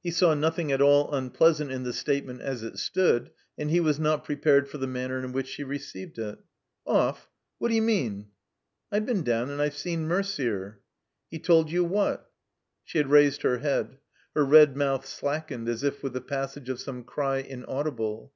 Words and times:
He 0.00 0.12
saw 0.12 0.32
nothing 0.32 0.70
at 0.70 0.80
all 0.80 1.12
unpleasant 1.12 1.72
in 1.72 1.82
the 1.82 1.92
statement 1.92 2.40
as 2.40 2.62
it 2.62 2.78
stood, 2.78 3.32
and 3.58 3.68
he 3.68 3.80
was 3.80 3.98
not 3.98 4.22
prepared 4.22 4.68
for 4.68 4.78
the 4.78 4.86
maimer 4.86 5.24
in 5.24 5.32
which 5.32 5.48
she 5.48 5.64
received 5.64 6.20
it. 6.20 6.38
"Off? 6.86 7.28
What 7.58 7.70
d'you 7.70 7.82
mean?" 7.82 8.28
"I've 8.92 9.04
been 9.06 9.24
down 9.24 9.50
and 9.50 9.60
I've 9.60 9.76
seen 9.76 10.06
Merder." 10.08 10.76
"He 11.32 11.40
told 11.40 11.72
you 11.72 11.82
what?" 11.82 12.30
She 12.84 12.98
had 12.98 13.10
raised 13.10 13.42
her 13.42 13.58
head. 13.58 13.98
Her 14.36 14.44
red 14.44 14.76
mouth 14.76 15.04
slackened 15.04 15.68
as 15.68 15.82
if 15.82 16.00
with 16.00 16.12
the 16.12 16.20
passage 16.20 16.68
of 16.68 16.78
some 16.78 17.02
cry 17.02 17.38
inaudible. 17.38 18.32